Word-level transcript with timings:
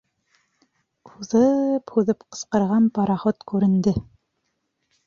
Һуҙып-һуҙып 1.09 2.27
ҡысҡырған 2.35 2.89
пароход 2.99 3.43
күренде. 3.55 3.97